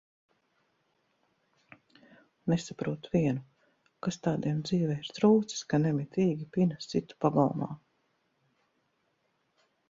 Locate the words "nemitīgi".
5.85-6.49